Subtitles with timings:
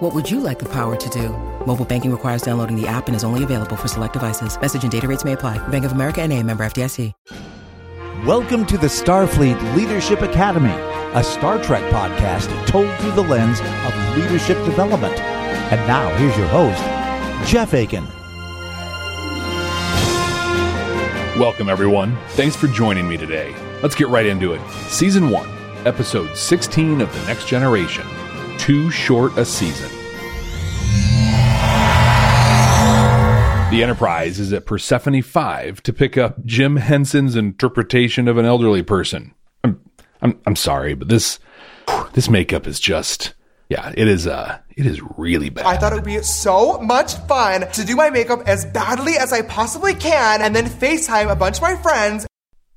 [0.00, 1.28] What would you like the power to do?
[1.66, 4.58] Mobile banking requires downloading the app and is only available for select devices.
[4.58, 5.58] Message and data rates may apply.
[5.68, 7.12] Bank of America and a member FDIC.
[8.24, 10.72] Welcome to the Starfleet Leadership Academy,
[11.12, 15.20] a Star Trek podcast told through the lens of leadership development.
[15.20, 16.80] And now here's your host,
[17.50, 18.04] Jeff Akin.
[21.38, 22.16] Welcome, everyone.
[22.28, 23.54] Thanks for joining me today.
[23.82, 24.66] Let's get right into it.
[24.88, 25.48] Season 1,
[25.84, 28.06] Episode 16 of The Next Generation
[28.60, 29.88] Too Short a Season.
[33.70, 38.82] The Enterprise is at Persephone 5 to pick up Jim Henson's interpretation of an elderly
[38.82, 39.32] person.
[39.64, 39.80] I'm,
[40.20, 41.38] I'm, I'm sorry, but this
[42.12, 43.32] this makeup is just
[43.70, 45.64] yeah, it is uh it is really bad.
[45.64, 49.32] I thought it would be so much fun to do my makeup as badly as
[49.32, 52.26] I possibly can and then FaceTime a bunch of my friends.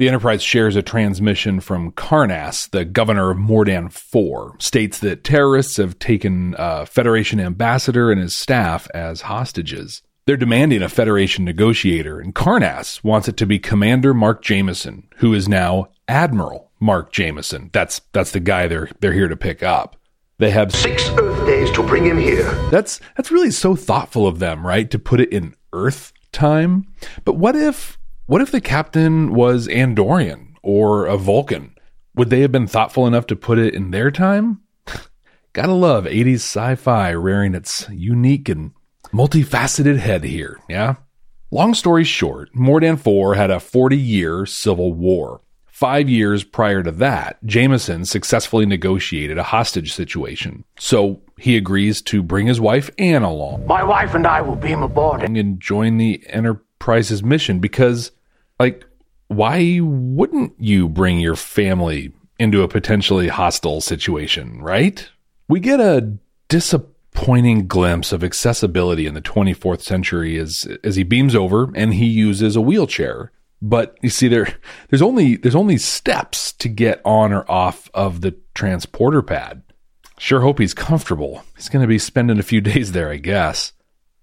[0.04, 5.78] The Enterprise shares a transmission from Karnas, the governor of Mordan 4, states that terrorists
[5.78, 10.02] have taken a Federation ambassador and his staff as hostages.
[10.26, 15.34] They're demanding a Federation negotiator, and Karnas wants it to be Commander Mark Jameson, who
[15.34, 17.70] is now Admiral Mark Jameson.
[17.72, 19.96] That's that's the guy they're they're here to pick up.
[20.38, 22.52] They have six Earth days to bring him here.
[22.72, 24.92] That's that's really so thoughtful of them, right?
[24.92, 26.88] To put it in Earth time.
[27.24, 31.76] But what if what if the captain was Andorian or a Vulcan?
[32.16, 34.62] Would they have been thoughtful enough to put it in their time?
[35.54, 38.72] Gotta love 80s sci fi rearing its unique and
[39.12, 40.96] multifaceted head here, yeah?
[41.52, 45.42] Long story short, Mordan 4 had a 40 year civil war.
[45.66, 50.64] Five years prior to that, Jameson successfully negotiated a hostage situation.
[50.80, 53.66] So he agrees to bring his wife Anne along.
[53.68, 55.24] My wife and I will beam aboard.
[55.24, 56.24] And join the
[56.84, 58.12] Enterprise's mission because,
[58.60, 58.84] like,
[59.28, 65.10] why wouldn't you bring your family into a potentially hostile situation, right?
[65.48, 66.18] We get a
[66.50, 72.06] disappointing glimpse of accessibility in the 24th century as as he beams over and he
[72.06, 73.32] uses a wheelchair.
[73.62, 74.58] But you see there
[74.90, 79.64] there's only there's only steps to get on or off of the transporter pad.
[80.18, 81.44] Sure hope he's comfortable.
[81.56, 83.72] He's going to be spending a few days there, I guess.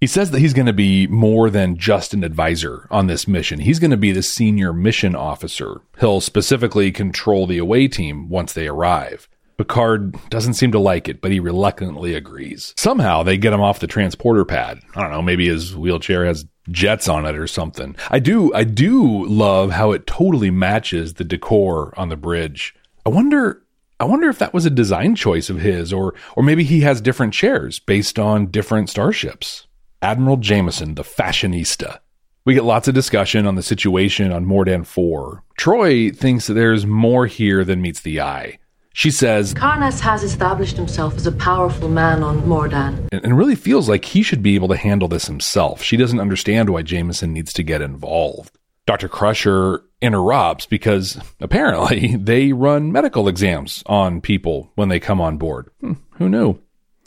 [0.00, 3.60] He says that he's going to be more than just an advisor on this mission.
[3.60, 5.82] He's going to be the senior mission officer.
[5.98, 9.28] He'll specifically control the away team once they arrive.
[9.58, 12.72] Picard doesn't seem to like it, but he reluctantly agrees.
[12.78, 14.80] Somehow they get him off the transporter pad.
[14.94, 17.94] I don't know, maybe his wheelchair has jets on it or something.
[18.08, 22.74] I do I do love how it totally matches the decor on the bridge.
[23.04, 23.62] I wonder
[23.98, 27.02] I wonder if that was a design choice of his or or maybe he has
[27.02, 29.66] different chairs based on different starships.
[30.02, 32.00] Admiral Jameson, the fashionista.
[32.46, 35.44] We get lots of discussion on the situation on Mordan 4.
[35.58, 38.58] Troi thinks that there's more here than meets the eye.
[38.94, 43.08] She says, Karnas has established himself as a powerful man on Mordan.
[43.12, 45.82] And really feels like he should be able to handle this himself.
[45.82, 48.58] She doesn't understand why Jameson needs to get involved.
[48.86, 49.08] Dr.
[49.08, 55.70] Crusher interrupts because apparently they run medical exams on people when they come on board.
[55.80, 56.58] Hmm, who knew?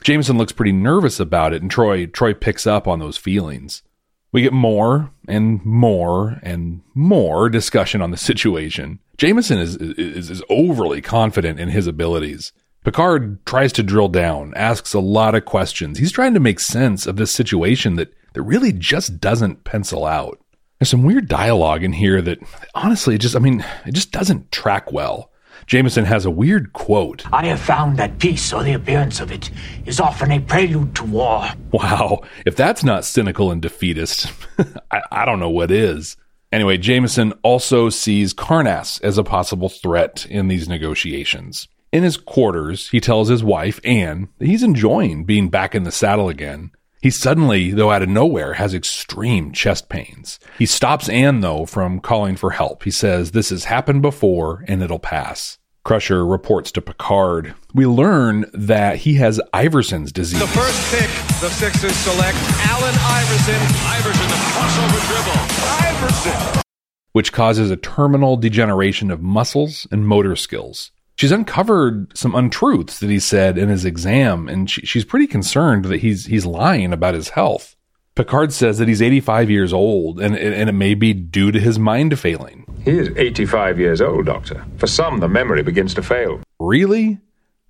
[0.03, 3.83] Jameson looks pretty nervous about it, and Troy Troi picks up on those feelings.
[4.31, 8.99] We get more and more and more discussion on the situation.
[9.17, 12.51] Jameson is, is, is overly confident in his abilities.
[12.83, 15.99] Picard tries to drill down, asks a lot of questions.
[15.99, 20.39] He's trying to make sense of this situation that, that really just doesn't pencil out.
[20.79, 22.39] There's some weird dialogue in here that
[22.75, 25.31] honestly, just, I mean, it just doesn't track well.
[25.67, 27.23] Jameson has a weird quote.
[27.31, 29.49] I have found that peace, or the appearance of it,
[29.85, 31.47] is often a prelude to war.
[31.71, 32.21] Wow.
[32.45, 34.31] If that's not cynical and defeatist,
[34.91, 36.17] I, I don't know what is.
[36.51, 41.67] Anyway, Jameson also sees Karnas as a possible threat in these negotiations.
[41.91, 45.91] In his quarters, he tells his wife, Anne, that he's enjoying being back in the
[45.91, 46.71] saddle again.
[47.03, 50.39] He suddenly, though out of nowhere, has extreme chest pains.
[50.57, 52.83] He stops Anne, though, from calling for help.
[52.83, 55.59] He says, This has happened before and it'll pass.
[55.83, 57.55] Crusher reports to Picard.
[57.73, 60.39] We learn that he has Iverson's disease.
[60.39, 61.09] The first pick,
[61.41, 62.37] the Sixers select
[62.71, 63.59] Allen Iverson.
[63.83, 65.41] Iverson, the crossover dribble.
[65.85, 66.61] Iverson.
[67.11, 70.92] Which causes a terminal degeneration of muscles and motor skills.
[71.15, 75.85] She's uncovered some untruths that he said in his exam, and she, she's pretty concerned
[75.85, 77.75] that he's he's lying about his health.
[78.15, 81.79] Picard says that he's 85 years old, and, and it may be due to his
[81.79, 82.65] mind failing.
[82.83, 84.63] He is 85 years old, Doctor.
[84.77, 86.41] For some, the memory begins to fail.
[86.59, 87.19] Really?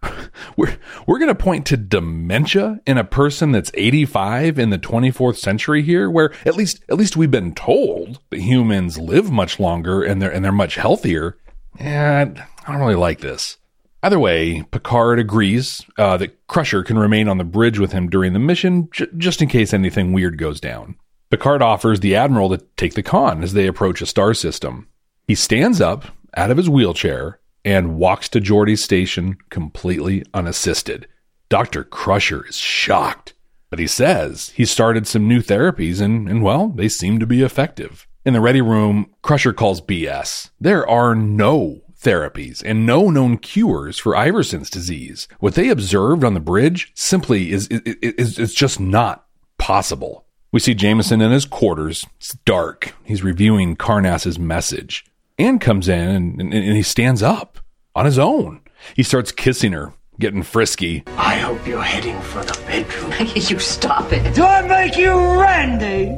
[0.57, 5.37] We're, we're going to point to dementia in a person that's 85 in the 24th
[5.37, 10.03] century here, where at least at least we've been told that humans live much longer
[10.03, 11.37] and they're and they're much healthier.
[11.79, 13.57] And I don't really like this.
[14.01, 18.33] Either way, Picard agrees uh, that Crusher can remain on the bridge with him during
[18.33, 20.95] the mission, j- just in case anything weird goes down.
[21.29, 24.87] Picard offers the Admiral to take the con as they approach a star system.
[25.25, 26.05] He stands up
[26.35, 31.07] out of his wheelchair and walks to Geordi's station completely unassisted.
[31.47, 31.85] Dr.
[31.85, 33.33] Crusher is shocked,
[33.69, 37.41] but he says he started some new therapies and, and well, they seem to be
[37.41, 38.05] effective.
[38.25, 40.49] In the ready room, Crusher calls BS.
[40.59, 45.27] There are no therapies and no known cures for Iverson's disease.
[45.39, 49.25] What they observed on the bridge simply is, is, is, is just not
[49.57, 50.25] possible.
[50.51, 52.05] We see Jameson in his quarters.
[52.17, 52.93] It's dark.
[53.03, 55.05] He's reviewing Karnas's message.
[55.39, 57.57] Anne comes in and, and, and he stands up
[57.95, 58.61] on his own.
[58.95, 61.03] He starts kissing her, getting frisky.
[61.17, 63.13] I hope you're heading for the bedroom.
[63.35, 64.35] you stop it.
[64.35, 66.15] Do I make you Randy?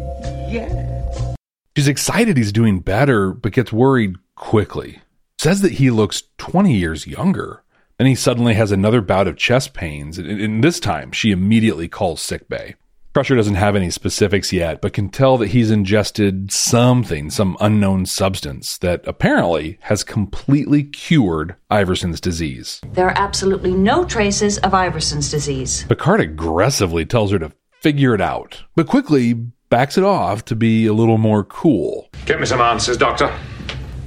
[0.54, 1.36] Yeah.
[1.76, 5.00] She's excited he's doing better, but gets worried quickly.
[5.46, 7.62] Says that he looks 20 years younger.
[8.00, 11.88] Then he suddenly has another bout of chest pains, and, and this time she immediately
[11.88, 12.74] calls sickbay.
[13.14, 18.08] Crusher doesn't have any specifics yet, but can tell that he's ingested something, some unknown
[18.08, 22.82] substance that apparently has completely cured Iverson's disease.
[22.94, 25.86] There are absolutely no traces of Iverson's disease.
[25.88, 27.52] Picard aggressively tells her to
[27.82, 29.34] figure it out, but quickly
[29.70, 32.10] backs it off to be a little more cool.
[32.26, 33.32] Get me some answers, Doctor.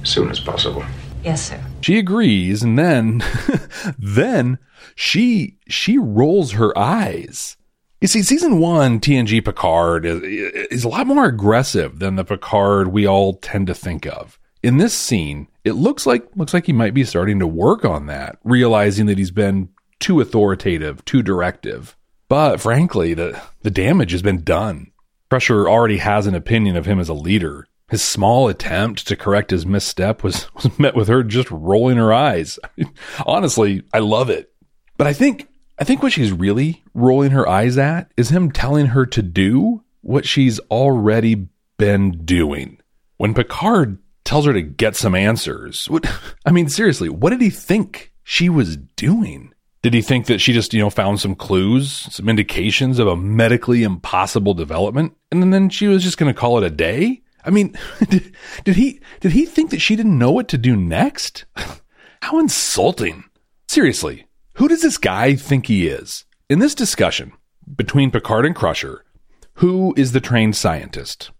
[0.01, 0.83] As soon as possible.
[1.29, 1.63] Yes, sir.
[1.81, 3.21] She agrees, and then,
[3.99, 4.57] then
[4.95, 7.55] she she rolls her eyes.
[8.01, 12.87] You see, season one TNG Picard is, is a lot more aggressive than the Picard
[12.87, 14.39] we all tend to think of.
[14.63, 18.07] In this scene, it looks like looks like he might be starting to work on
[18.07, 21.95] that, realizing that he's been too authoritative, too directive.
[22.27, 24.93] But frankly, the the damage has been done.
[25.29, 27.67] Crusher already has an opinion of him as a leader.
[27.89, 32.13] His small attempt to correct his misstep was, was met with her just rolling her
[32.13, 32.59] eyes.
[33.25, 34.51] Honestly, I love it.
[34.97, 35.47] But I think
[35.79, 39.81] I think what she's really rolling her eyes at is him telling her to do
[40.01, 41.47] what she's already
[41.77, 42.79] been doing.
[43.15, 46.05] When Picard tells her to get some answers, what
[46.45, 49.53] I mean seriously, what did he think she was doing?
[49.81, 53.15] Did he think that she just, you know, found some clues, some indications of a
[53.15, 57.21] medically impossible development and then she was just going to call it a day?
[57.43, 57.77] I mean,
[58.09, 61.45] did, did he did he think that she didn't know what to do next?
[62.21, 63.23] How insulting.
[63.67, 64.25] Seriously,
[64.55, 66.25] who does this guy think he is?
[66.49, 67.33] In this discussion
[67.75, 69.05] between Picard and Crusher,
[69.53, 71.31] who is the trained scientist?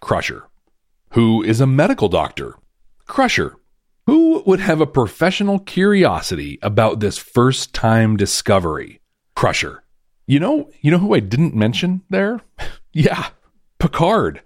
[0.00, 0.48] Crusher.
[1.10, 2.56] Who is a medical doctor?
[3.06, 3.56] Crusher.
[4.06, 9.00] Who would have a professional curiosity about this first time discovery?
[9.34, 9.84] Crusher.
[10.26, 12.40] You know, you know who I didn't mention there?
[12.92, 13.28] yeah,
[13.78, 14.42] Picard.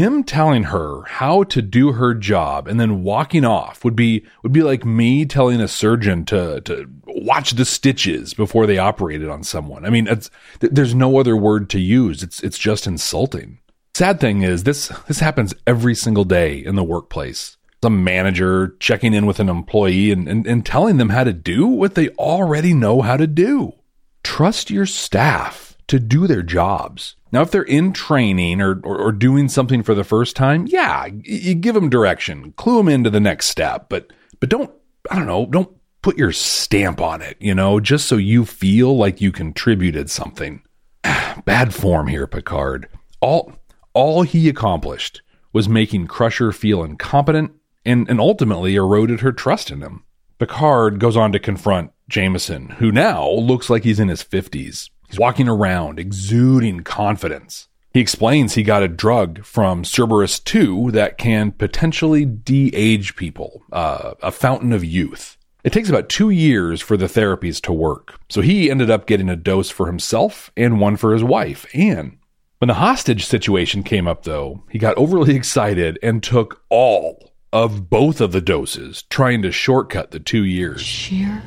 [0.00, 4.50] Him telling her how to do her job and then walking off would be would
[4.50, 9.42] be like me telling a surgeon to to watch the stitches before they operated on
[9.42, 9.84] someone.
[9.84, 10.30] I mean, it's,
[10.60, 12.22] there's no other word to use.
[12.22, 13.58] It's it's just insulting.
[13.94, 17.58] Sad thing is this this happens every single day in the workplace.
[17.82, 21.66] Some manager checking in with an employee and, and, and telling them how to do
[21.66, 23.74] what they already know how to do.
[24.22, 27.16] Trust your staff to do their jobs.
[27.32, 31.06] Now, if they're in training or, or, or, doing something for the first time, yeah,
[31.06, 34.70] you give them direction, clue them into the next step, but, but don't,
[35.10, 38.96] I don't know, don't put your stamp on it, you know, just so you feel
[38.96, 40.62] like you contributed something.
[41.02, 42.88] Bad form here, Picard.
[43.20, 43.52] All,
[43.92, 47.50] all he accomplished was making Crusher feel incompetent
[47.84, 50.04] and, and ultimately eroded her trust in him.
[50.38, 54.88] Picard goes on to confront Jameson, who now looks like he's in his 50s.
[55.10, 57.66] He's walking around, exuding confidence.
[57.92, 63.64] He explains he got a drug from Cerberus 2 that can potentially de age people,
[63.72, 65.36] uh, a fountain of youth.
[65.64, 69.28] It takes about two years for the therapies to work, so he ended up getting
[69.28, 72.18] a dose for himself and one for his wife, Anne.
[72.58, 77.90] When the hostage situation came up, though, he got overly excited and took all of
[77.90, 80.80] both of the doses, trying to shortcut the two years.
[80.80, 81.42] Sheer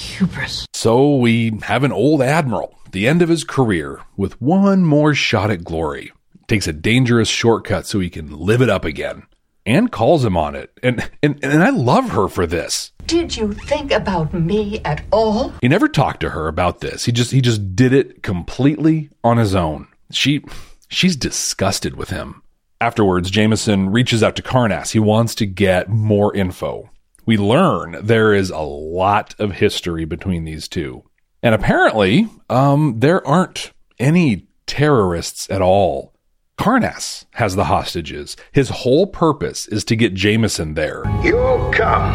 [0.00, 0.66] hubris.
[0.72, 5.50] So we have an old admiral, the end of his career, with one more shot
[5.50, 6.12] at glory.
[6.48, 9.24] Takes a dangerous shortcut so he can live it up again.
[9.66, 10.72] And calls him on it.
[10.82, 12.92] And, and, and I love her for this.
[13.06, 15.52] Did you think about me at all?
[15.60, 17.04] He never talked to her about this.
[17.04, 19.88] He just he just did it completely on his own.
[20.10, 20.44] She
[20.88, 22.42] she's disgusted with him.
[22.80, 24.92] Afterwards, Jameson reaches out to Karnas.
[24.92, 26.88] He wants to get more info.
[27.30, 31.04] We learn there is a lot of history between these two.
[31.44, 33.70] And apparently, um, there aren't
[34.00, 36.12] any terrorists at all.
[36.58, 38.36] Karnas has the hostages.
[38.50, 41.04] His whole purpose is to get Jameson there.
[41.22, 42.10] You'll come,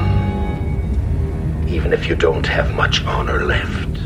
[1.70, 3.98] even if you don't have much honor left.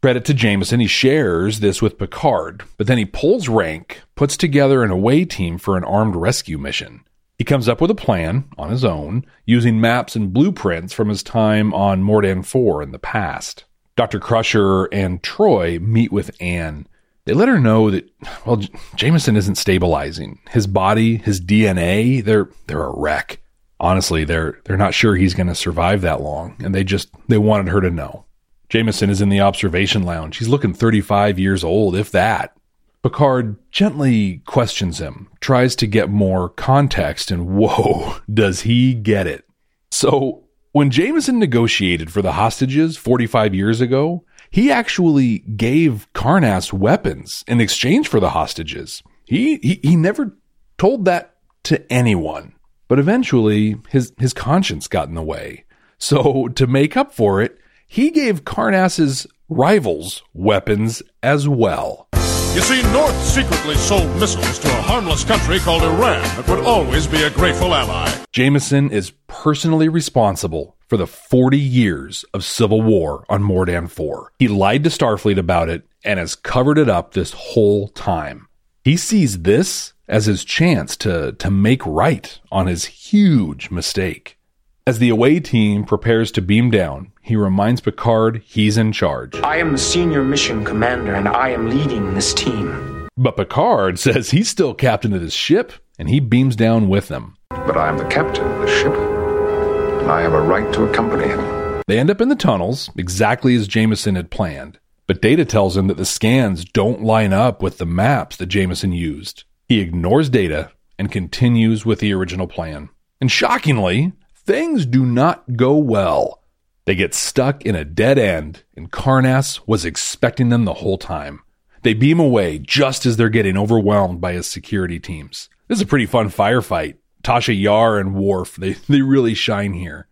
[0.00, 4.84] Credit to Jameson, he shares this with Picard, but then he pulls rank, puts together
[4.84, 7.00] an away team for an armed rescue mission.
[7.42, 11.24] He comes up with a plan on his own, using maps and blueprints from his
[11.24, 13.64] time on Mordan 4 in the past.
[13.96, 14.20] Dr.
[14.20, 16.86] Crusher and Troi meet with Anne.
[17.24, 18.08] They let her know that,
[18.46, 18.62] well,
[18.94, 20.38] Jameson isn't stabilizing.
[20.50, 23.42] His body, his DNA, they're, they're a wreck.
[23.80, 27.38] Honestly, they're, they're not sure he's going to survive that long, and they just, they
[27.38, 28.24] wanted her to know.
[28.68, 30.36] Jameson is in the observation lounge.
[30.36, 32.56] He's looking 35 years old, if that.
[33.02, 39.44] Picard gently questions him, tries to get more context, and whoa, does he get it.
[39.90, 47.44] So, when Jameson negotiated for the hostages 45 years ago, he actually gave Karnas weapons
[47.46, 49.02] in exchange for the hostages.
[49.24, 50.36] He, he, he never
[50.78, 52.54] told that to anyone.
[52.88, 55.64] But eventually, his, his conscience got in the way.
[55.98, 62.08] So, to make up for it, he gave Karnas's rivals weapons as well.
[62.54, 67.06] You see, North secretly sold missiles to a harmless country called Iran that would always
[67.06, 68.12] be a grateful ally.
[68.30, 74.32] Jameson is personally responsible for the 40 years of civil war on Mordan 4.
[74.38, 78.48] He lied to Starfleet about it and has covered it up this whole time.
[78.84, 84.36] He sees this as his chance to, to make right on his huge mistake.
[84.84, 89.36] As the away team prepares to beam down, he reminds Picard he's in charge.
[89.36, 93.08] I am the senior mission commander and I am leading this team.
[93.16, 97.36] But Picard says he's still captain of this ship and he beams down with them.
[97.50, 101.28] But I am the captain of the ship, and I have a right to accompany
[101.28, 101.82] him.
[101.86, 104.80] They end up in the tunnels, exactly as Jameson had planned.
[105.06, 108.90] But Data tells him that the scans don't line up with the maps that Jameson
[108.90, 109.44] used.
[109.68, 112.88] He ignores Data and continues with the original plan.
[113.20, 114.12] And shockingly,
[114.44, 116.42] things do not go well.
[116.84, 121.40] They get stuck in a dead end, and Karnas was expecting them the whole time.
[121.82, 125.48] They beam away just as they're getting overwhelmed by his security teams.
[125.68, 126.96] This is a pretty fun firefight.
[127.22, 130.06] Tasha Yar and Worf, they, they really shine here.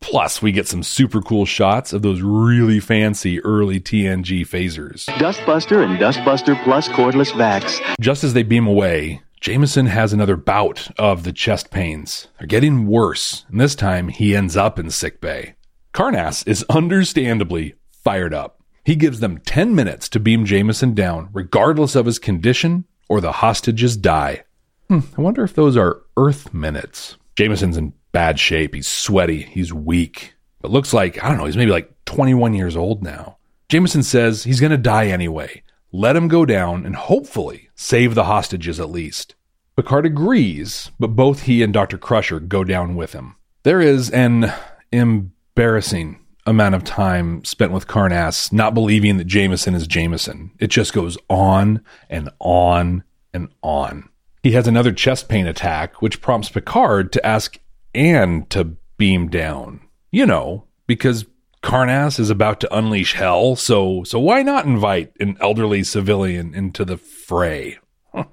[0.00, 5.06] Plus, we get some super cool shots of those really fancy early TNG phasers.
[5.16, 7.80] Dustbuster and Dustbuster Plus cordless vacs.
[8.00, 12.28] Just as they beam away, Jameson has another bout of the chest pains.
[12.38, 15.54] They're getting worse, and this time he ends up in sickbay.
[15.92, 18.60] Karnas is understandably fired up.
[18.84, 23.32] He gives them 10 minutes to beam Jameson down, regardless of his condition, or the
[23.32, 24.44] hostages die.
[24.88, 27.16] Hmm, I wonder if those are Earth minutes.
[27.36, 28.74] Jameson's in bad shape.
[28.74, 29.42] He's sweaty.
[29.42, 30.34] He's weak.
[30.64, 33.36] It looks like, I don't know, he's maybe like 21 years old now.
[33.68, 35.62] Jameson says he's going to die anyway.
[35.92, 39.34] Let him go down and hopefully save the hostages at least.
[39.76, 41.98] Picard agrees, but both he and Dr.
[41.98, 43.36] Crusher go down with him.
[43.62, 44.52] There is an
[44.90, 50.52] embarrassing amount of time spent with Karnas not believing that Jameson is Jameson.
[50.58, 53.02] It just goes on and on
[53.34, 54.08] and on.
[54.42, 57.58] He has another chest pain attack, which prompts Picard to ask
[57.94, 59.80] Anne to beam down.
[60.12, 61.26] You know, because
[61.66, 66.84] Karnas is about to unleash hell, so so why not invite an elderly civilian into
[66.84, 67.78] the fray?
[68.14, 68.26] Huh.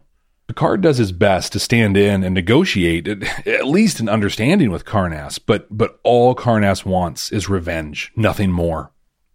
[0.48, 5.40] Picard does his best to stand in and negotiate at least an understanding with Karnas,
[5.44, 8.92] but but all Karnas wants is revenge, nothing more.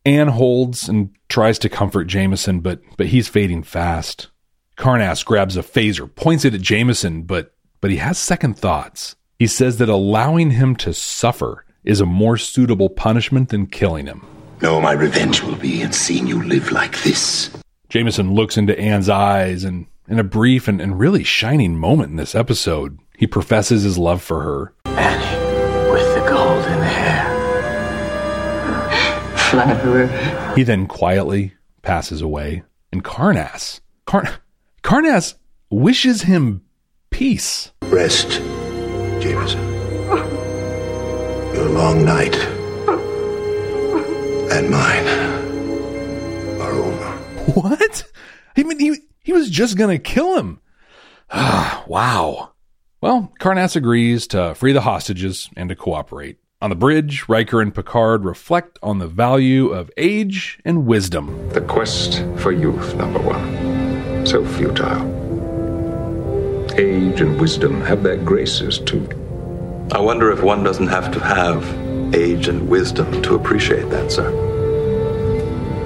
[0.07, 4.28] Anne holds and tries to comfort Jameson, but but he's fading fast.
[4.76, 9.17] Karnas grabs a phaser, points it at Jameson, but but he has second thoughts.
[9.40, 14.25] He says that allowing him to suffer is a more suitable punishment than killing him.
[14.61, 17.50] No, my revenge will be in seeing you live like this.
[17.88, 22.16] Jameson looks into Anne's eyes, and in a brief and, and really shining moment in
[22.16, 24.75] this episode, he professes his love for her.
[24.87, 27.25] Annie, with the golden hair.
[29.50, 30.06] Flower.
[30.56, 34.40] He then quietly passes away, and Karnas, Car-
[34.82, 35.35] Karnas
[35.70, 36.62] wishes him
[37.11, 37.73] peace.
[37.85, 38.40] Rest,
[39.20, 40.35] Jameson.
[41.59, 42.37] Your long night
[44.53, 45.09] and mine
[46.61, 47.11] are over.
[47.61, 48.05] What?
[48.57, 50.61] I mean, he, he was just going to kill him.
[51.35, 52.53] wow.
[53.00, 56.38] Well, Karnas agrees to free the hostages and to cooperate.
[56.62, 61.49] On the bridge, Riker and Picard reflect on the value of age and wisdom.
[61.49, 64.25] The quest for youth, number one.
[64.25, 65.03] So futile.
[66.79, 69.09] Age and wisdom have their graces, too.
[69.90, 74.28] I wonder if one doesn't have to have age and wisdom to appreciate that, sir.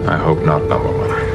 [0.09, 1.33] I hope not, number one.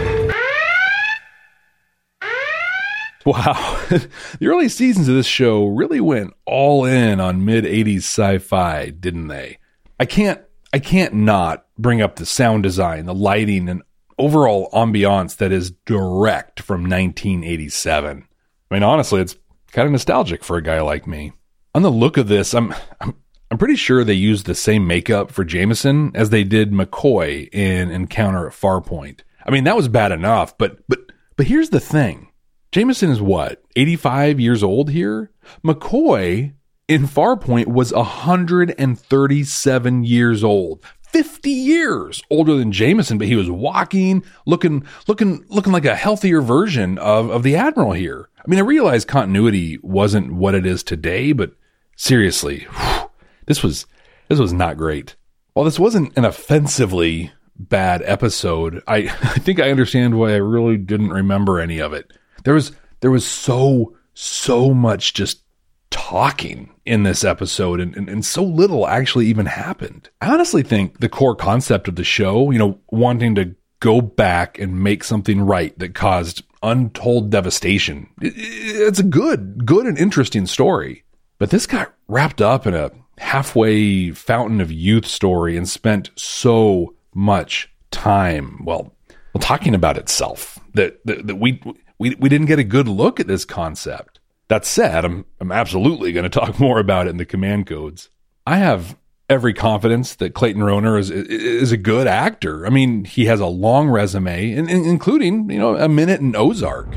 [3.25, 3.81] Wow.
[3.89, 9.27] the early seasons of this show really went all in on mid 80s sci-fi, didn't
[9.27, 9.57] they?
[10.00, 13.81] I can't I can't not bring up the sound design, the lighting and
[14.17, 18.27] overall ambiance that is direct from 1987.
[18.69, 19.36] I mean, honestly, it's
[19.71, 21.33] kind of nostalgic for a guy like me.
[21.77, 23.15] On the look of this, I'm I'm
[23.51, 27.91] I'm pretty sure they used the same makeup for Jameson as they did McCoy in
[27.91, 29.19] Encounter at Farpoint.
[29.46, 30.98] I mean, that was bad enough, but but
[31.36, 32.31] but here's the thing.
[32.72, 35.29] Jameson is what, 85 years old here?
[35.63, 36.53] McCoy
[36.88, 40.84] in Farpoint was 137 years old.
[41.03, 46.41] 50 years older than Jameson, but he was walking, looking, looking, looking like a healthier
[46.41, 48.29] version of, of the Admiral here.
[48.39, 51.51] I mean, I realize continuity wasn't what it is today, but
[51.97, 53.09] seriously, whew,
[53.47, 53.85] this was,
[54.29, 55.17] this was not great.
[55.53, 60.77] While this wasn't an offensively bad episode, I, I think I understand why I really
[60.77, 62.13] didn't remember any of it.
[62.45, 65.43] There was there was so so much just
[65.89, 70.09] talking in this episode and, and, and, so little actually even happened.
[70.21, 74.57] I honestly think the core concept of the show, you know, wanting to go back
[74.57, 80.45] and make something right that caused untold devastation, it, it's a good, good and interesting
[80.45, 81.03] story.
[81.39, 86.95] But this got wrapped up in a halfway fountain of youth story and spent so
[87.13, 88.93] much time, well,
[89.39, 91.62] talking about itself that, that, that we
[92.00, 94.19] we, we didn't get a good look at this concept.
[94.50, 98.10] That said, I'm, I'm absolutely going to talk more about it in the command codes.
[98.45, 98.97] I have
[99.30, 102.65] every confidence that Clayton Rohner is, is a good actor.
[102.65, 106.88] I mean, he has a long resume, including, you know, a minute in Ozark.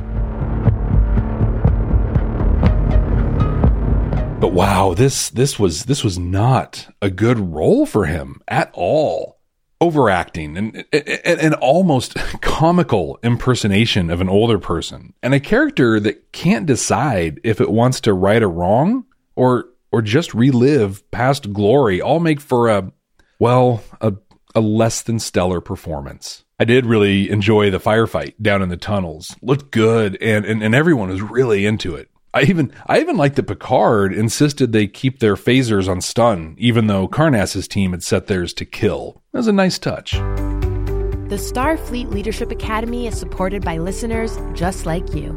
[4.41, 9.39] But wow, this this was this was not a good role for him at all.
[9.83, 16.65] Overacting and, an almost comical impersonation of an older person and a character that can't
[16.65, 19.05] decide if it wants to right a wrong
[19.37, 22.93] or or just relive past glory all make for a
[23.39, 24.15] well a,
[24.55, 26.45] a less than stellar performance.
[26.59, 29.35] I did really enjoy the firefight down in the tunnels.
[29.43, 33.35] Looked good and, and, and everyone was really into it I even I even like
[33.35, 38.29] that Picard insisted they keep their phasers on stun, even though Karnas's team had set
[38.29, 39.21] theirs to kill.
[39.33, 40.13] That was a nice touch.
[40.13, 45.35] The Starfleet Leadership Academy is supported by listeners just like you.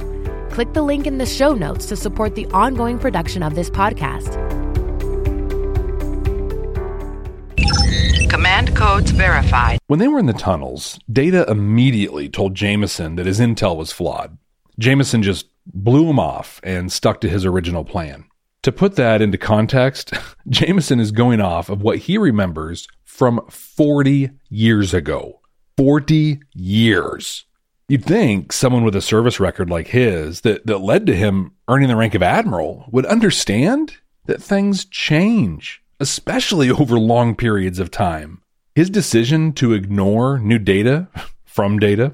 [0.52, 4.40] Click the link in the show notes to support the ongoing production of this podcast.
[8.30, 9.80] Command codes verified.
[9.88, 14.38] When they were in the tunnels, Data immediately told Jameson that his intel was flawed.
[14.78, 18.26] Jameson just blew him off and stuck to his original plan.
[18.64, 20.14] To put that into context,
[20.48, 25.42] Jameson is going off of what he remembers from 40 years ago.
[25.78, 27.46] 40 years.
[27.88, 31.90] You'd think someone with a service record like his that, that led to him earning
[31.90, 38.42] the rank of admiral would understand that things change, especially over long periods of time.
[38.76, 41.08] His decision to ignore new data
[41.46, 42.14] from data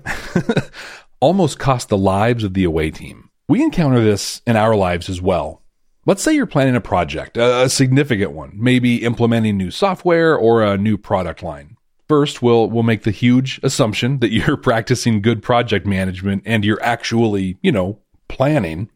[1.20, 3.29] almost cost the lives of the away team.
[3.50, 5.64] We encounter this in our lives as well.
[6.06, 10.78] Let's say you're planning a project, a significant one, maybe implementing new software or a
[10.78, 11.76] new product line.
[12.08, 16.82] First, we'll we'll make the huge assumption that you're practicing good project management and you're
[16.84, 18.88] actually, you know, planning.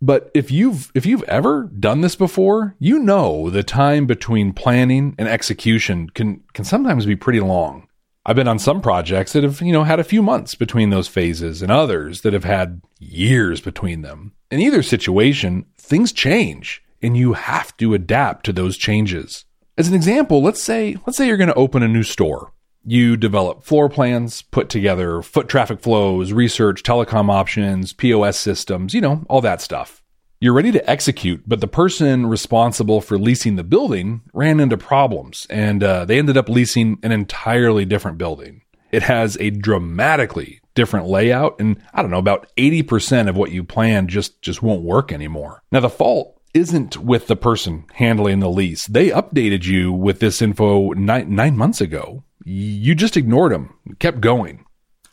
[0.00, 5.16] But if you've if you've ever done this before, you know the time between planning
[5.18, 7.87] and execution can can sometimes be pretty long.
[8.28, 11.08] I've been on some projects that have, you know, had a few months between those
[11.08, 14.32] phases and others that have had years between them.
[14.50, 19.46] In either situation, things change and you have to adapt to those changes.
[19.78, 22.52] As an example, let's say, let's say you're going to open a new store.
[22.84, 29.00] You develop floor plans, put together foot traffic flows, research telecom options, POS systems, you
[29.00, 29.97] know, all that stuff.
[30.40, 35.48] You're ready to execute, but the person responsible for leasing the building ran into problems
[35.50, 38.62] and uh, they ended up leasing an entirely different building.
[38.92, 43.64] It has a dramatically different layout, and I don't know, about 80% of what you
[43.64, 45.64] planned just, just won't work anymore.
[45.72, 48.86] Now, the fault isn't with the person handling the lease.
[48.86, 52.22] They updated you with this info nine, nine months ago.
[52.44, 54.64] You just ignored them, kept going.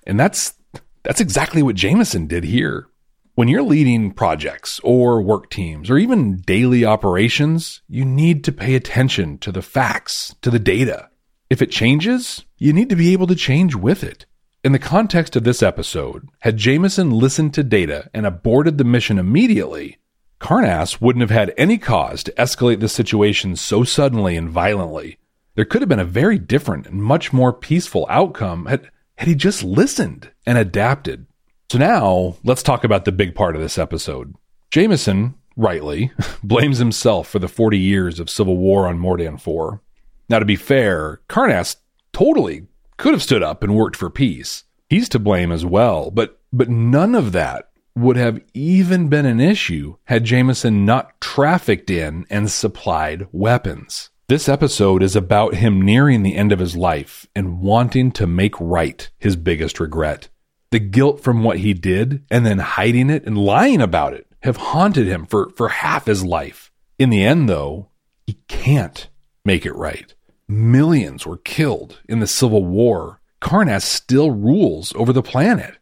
[0.05, 0.53] And that's,
[1.01, 2.87] that's exactly what Jameson did here.
[3.35, 8.75] When you're leading projects or work teams or even daily operations, you need to pay
[8.75, 11.09] attention to the facts, to the data.
[11.49, 14.25] If it changes, you need to be able to change with it.
[14.63, 19.19] In the context of this episode, had Jameson listened to data and aborted the mission
[19.19, 19.97] immediately,
[20.39, 25.17] Karnas wouldn't have had any cause to escalate the situation so suddenly and violently.
[25.55, 29.35] There could have been a very different and much more peaceful outcome had, had he
[29.35, 31.25] just listened and adapted.
[31.71, 34.35] So now let's talk about the big part of this episode.
[34.71, 36.11] Jameson, rightly,
[36.43, 39.81] blames himself for the 40 years of civil war on Mordan 4.
[40.29, 41.77] Now, to be fair, Karnas
[42.13, 44.63] totally could have stood up and worked for peace.
[44.89, 49.39] He's to blame as well, but but none of that would have even been an
[49.39, 54.09] issue had Jameson not trafficked in and supplied weapons.
[54.27, 58.55] This episode is about him nearing the end of his life and wanting to make
[58.59, 60.29] right his biggest regret.
[60.71, 64.57] The guilt from what he did and then hiding it and lying about it have
[64.57, 66.71] haunted him for, for half his life.
[66.99, 67.89] In the end, though,
[68.25, 69.09] he can't
[69.43, 70.13] make it right.
[70.47, 73.19] Millions were killed in the Civil War.
[73.41, 75.77] Karnas still rules over the planet.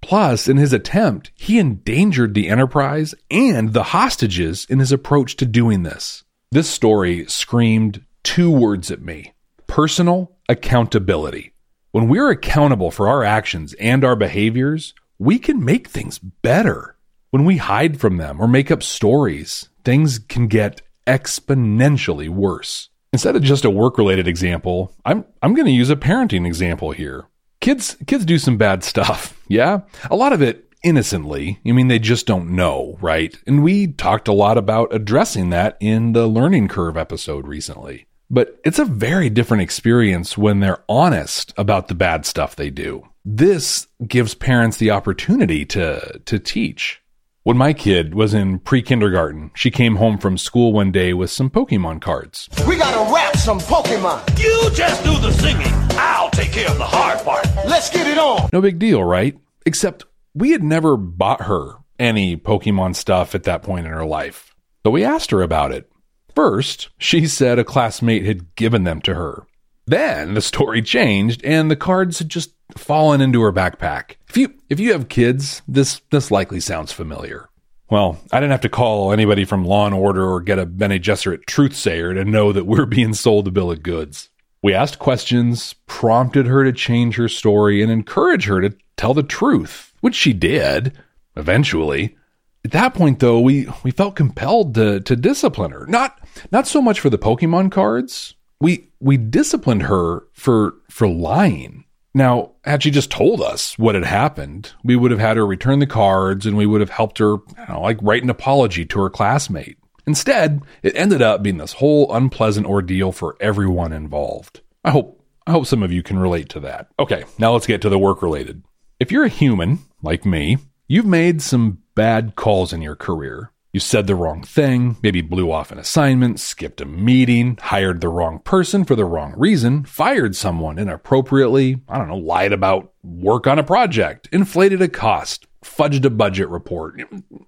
[0.00, 5.46] Plus, in his attempt, he endangered the Enterprise and the hostages in his approach to
[5.46, 6.24] doing this.
[6.50, 9.34] This story screamed two words at me
[9.66, 11.52] personal accountability.
[11.90, 16.96] When we're accountable for our actions and our behaviors, we can make things better.
[17.30, 22.90] When we hide from them or make up stories, things can get exponentially worse.
[23.14, 27.26] Instead of just a work-related example, I'm I'm going to use a parenting example here.
[27.62, 29.34] Kids kids do some bad stuff.
[29.50, 29.80] Yeah?
[30.10, 31.58] A lot of it innocently.
[31.66, 33.34] I mean, they just don't know, right?
[33.46, 38.07] And we talked a lot about addressing that in the learning curve episode recently.
[38.30, 43.08] But it's a very different experience when they're honest about the bad stuff they do.
[43.24, 47.02] This gives parents the opportunity to, to teach.
[47.42, 51.30] When my kid was in pre kindergarten, she came home from school one day with
[51.30, 52.46] some Pokemon cards.
[52.66, 54.38] We gotta wrap some Pokemon.
[54.38, 55.72] You just do the singing.
[55.92, 57.46] I'll take care of the hard part.
[57.66, 58.50] Let's get it on.
[58.52, 59.38] No big deal, right?
[59.64, 64.54] Except we had never bought her any Pokemon stuff at that point in her life.
[64.84, 65.90] So we asked her about it.
[66.38, 69.48] First, she said a classmate had given them to her.
[69.88, 74.12] Then the story changed and the cards had just fallen into her backpack.
[74.28, 77.48] If you if you have kids, this this likely sounds familiar.
[77.90, 81.00] Well, I didn't have to call anybody from Law and Order or get a Bene
[81.00, 84.28] Gesserit truth sayer to know that we're being sold a bill of goods.
[84.62, 89.24] We asked questions, prompted her to change her story, and encouraged her to tell the
[89.24, 90.96] truth, which she did
[91.34, 92.16] eventually.
[92.64, 95.86] At that point, though, we, we felt compelled to, to discipline her.
[95.86, 98.34] Not, not so much for the Pokemon cards.
[98.60, 101.84] We, we disciplined her for, for lying.
[102.14, 105.78] Now, had she just told us what had happened, we would have had her return
[105.78, 107.36] the cards and we would have helped her,
[107.68, 109.78] know, like write an apology to her classmate.
[110.06, 114.62] Instead, it ended up being this whole unpleasant ordeal for everyone involved.
[114.82, 116.88] I hope, I hope some of you can relate to that.
[116.98, 118.64] Okay, now let's get to the work related.
[118.98, 123.50] If you're a human, like me, you've made some bad calls in your career.
[123.72, 128.08] You said the wrong thing, maybe blew off an assignment, skipped a meeting, hired the
[128.08, 133.48] wrong person for the wrong reason, fired someone inappropriately, I don't know, lied about work
[133.48, 137.02] on a project, inflated a cost, fudged a budget report.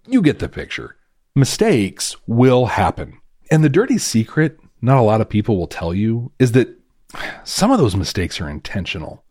[0.08, 0.96] You get the picture.
[1.36, 3.20] Mistakes will happen.
[3.52, 6.76] And the dirty secret, not a lot of people will tell you, is that
[7.44, 9.22] some of those mistakes are intentional.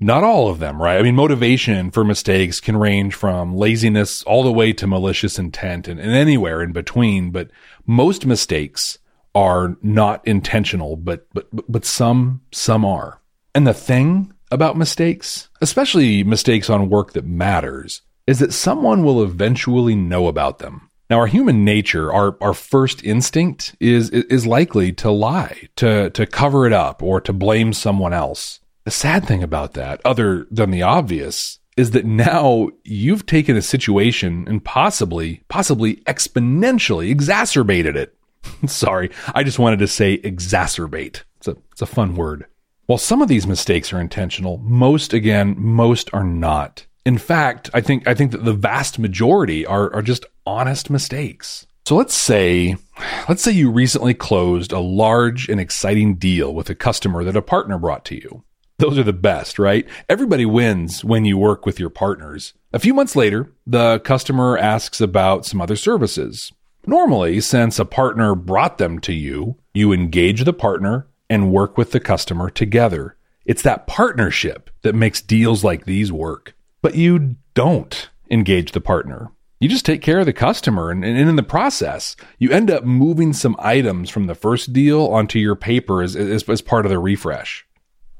[0.00, 0.98] Not all of them, right?
[0.98, 5.86] I mean, motivation for mistakes can range from laziness all the way to malicious intent
[5.86, 7.30] and, and anywhere in between.
[7.30, 7.50] But
[7.86, 8.98] most mistakes
[9.34, 13.20] are not intentional, but, but, but some, some are.
[13.54, 19.22] And the thing about mistakes, especially mistakes on work that matters, is that someone will
[19.22, 20.90] eventually know about them.
[21.10, 26.26] Now, our human nature, our, our first instinct is, is likely to lie, to, to
[26.26, 28.60] cover it up or to blame someone else.
[28.84, 33.62] The sad thing about that, other than the obvious, is that now you've taken a
[33.62, 38.14] situation and possibly, possibly exponentially exacerbated it.
[38.66, 41.22] Sorry, I just wanted to say exacerbate.
[41.38, 42.44] It's a, it's a fun word.
[42.84, 46.86] While some of these mistakes are intentional, most again, most are not.
[47.06, 51.66] In fact, I think I think that the vast majority are, are just honest mistakes.
[51.86, 52.76] So let's say
[53.28, 57.42] let's say you recently closed a large and exciting deal with a customer that a
[57.42, 58.44] partner brought to you.
[58.78, 59.86] Those are the best, right?
[60.08, 62.54] Everybody wins when you work with your partners.
[62.72, 66.52] A few months later, the customer asks about some other services.
[66.86, 71.92] Normally, since a partner brought them to you, you engage the partner and work with
[71.92, 73.16] the customer together.
[73.46, 76.54] It's that partnership that makes deals like these work.
[76.82, 79.30] But you don't engage the partner.
[79.60, 80.90] You just take care of the customer.
[80.90, 85.38] And, in the process, you end up moving some items from the first deal onto
[85.38, 87.64] your paper as, as, as part of the refresh.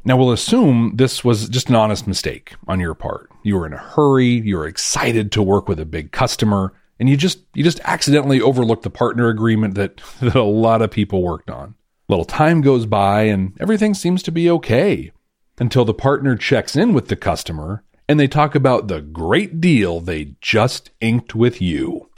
[0.07, 3.31] Now we'll assume this was just an honest mistake on your part.
[3.43, 7.09] You were in a hurry, you were excited to work with a big customer, and
[7.09, 11.23] you just you just accidentally overlooked the partner agreement that, that a lot of people
[11.23, 11.75] worked on.
[12.09, 15.11] A little time goes by and everything seems to be okay
[15.59, 20.01] until the partner checks in with the customer and they talk about the great deal
[20.01, 22.11] they just inked with you.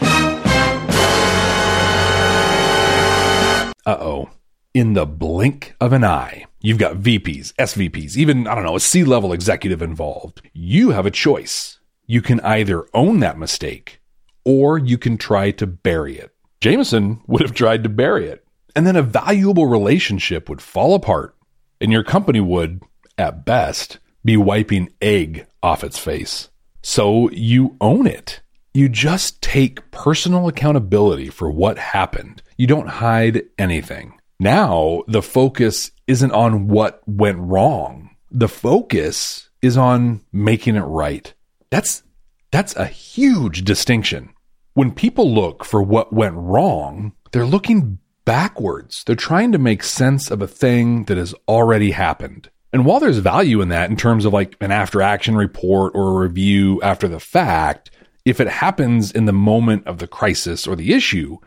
[3.87, 4.31] Uh oh.
[4.75, 8.81] In the blink of an eye, you've got VPs, SVPs, even, I don't know, a
[8.81, 10.42] C level executive involved.
[10.53, 11.79] You have a choice.
[12.07, 14.01] You can either own that mistake
[14.45, 16.33] or you can try to bury it.
[16.61, 18.47] Jameson would have tried to bury it.
[18.75, 21.35] And then a valuable relationship would fall apart,
[21.81, 22.83] and your company would,
[23.16, 26.51] at best, be wiping egg off its face.
[26.83, 28.42] So you own it.
[28.75, 32.42] You just take personal accountability for what happened.
[32.59, 34.21] You don't hide anything.
[34.38, 38.11] Now the focus isn't on what went wrong.
[38.31, 41.33] The focus is on making it right.
[41.70, 42.03] That's
[42.51, 44.31] that's a huge distinction.
[44.75, 49.05] When people look for what went wrong, they're looking backwards.
[49.05, 52.51] They're trying to make sense of a thing that has already happened.
[52.72, 56.09] And while there's value in that in terms of like an after action report or
[56.11, 57.90] a review after the fact,
[58.27, 61.38] if it happens in the moment of the crisis or the issue,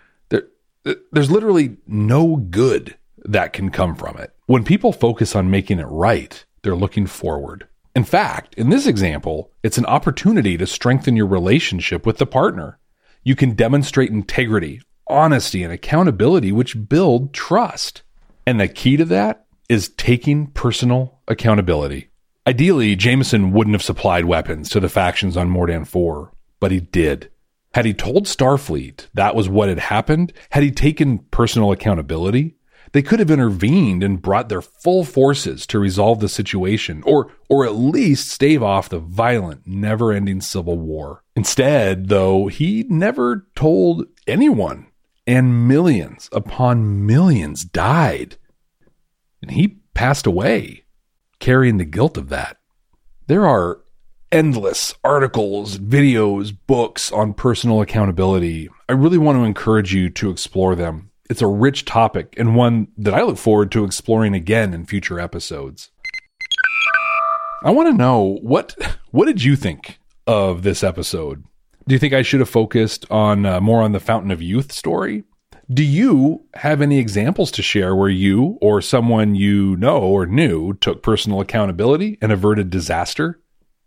[0.84, 4.34] there's literally no good that can come from it.
[4.46, 7.68] When people focus on making it right, they're looking forward.
[7.96, 12.80] In fact, in this example, it's an opportunity to strengthen your relationship with the partner.
[13.24, 18.04] You can demonstrate integrity, honesty, and accountability, which build trust.
[18.46, 22.10] And the key to that is taking personal accountability.
[22.48, 27.30] Ideally, Jameson wouldn't have supplied weapons to the factions on Mordan 4, but he did.
[27.74, 32.56] Had he told Starfleet that was what had happened, had he taken personal accountability,
[32.92, 37.66] they could have intervened and brought their full forces to resolve the situation or or
[37.66, 41.24] at least stave off the violent, never-ending civil war.
[41.36, 44.88] Instead, though, he never told anyone,
[45.28, 48.38] and millions upon millions died.
[49.42, 50.86] And he passed away
[51.40, 52.58] carrying the guilt of that.
[53.28, 53.82] There are
[54.32, 58.70] endless articles, videos, books on personal accountability.
[58.88, 61.12] I really want to encourage you to explore them.
[61.30, 65.20] It's a rich topic and one that I look forward to exploring again in future
[65.20, 65.92] episodes.
[67.64, 68.76] I want to know what
[69.12, 71.44] what did you think of this episode?
[71.88, 74.72] Do you think I should have focused on uh, more on the Fountain of Youth
[74.72, 75.24] story?
[75.72, 80.74] Do you have any examples to share where you or someone you know or knew
[80.74, 83.40] took personal accountability and averted disaster?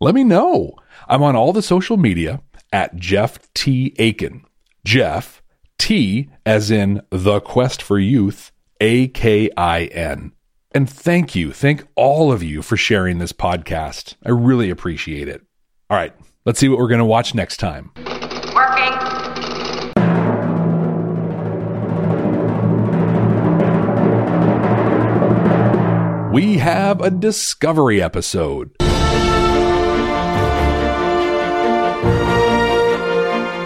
[0.02, 0.72] Let me know.
[1.06, 3.94] I'm on all the social media at Jeff T.
[4.00, 4.44] Akin.
[4.84, 5.40] Jeff
[5.78, 10.32] T as in the quest for youth, A K I N.
[10.72, 11.52] And thank you.
[11.52, 14.16] Thank all of you for sharing this podcast.
[14.26, 15.40] I really appreciate it.
[15.88, 16.12] All right,
[16.44, 17.92] let's see what we're going to watch next time.
[18.56, 18.98] Working.
[26.32, 28.74] We have a discovery episode.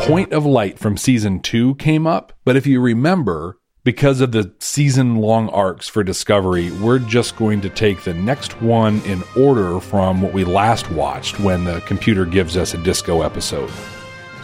[0.07, 4.55] Point of Light from season two came up, but if you remember, because of the
[4.61, 9.81] season long arcs for Discovery, we're just going to take the next one in order
[9.81, 13.69] from what we last watched when the computer gives us a disco episode.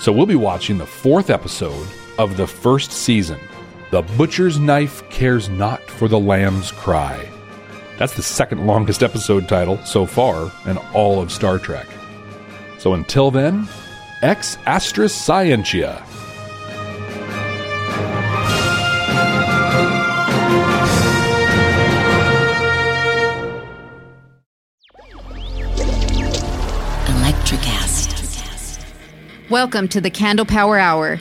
[0.00, 1.86] So we'll be watching the fourth episode
[2.18, 3.38] of the first season
[3.92, 7.24] The Butcher's Knife Cares Not for the Lamb's Cry.
[7.98, 11.86] That's the second longest episode title so far in all of Star Trek.
[12.80, 13.68] So until then,
[14.22, 16.06] Ex Astris Scientia.
[29.50, 31.20] Welcome to the Candle Power Hour.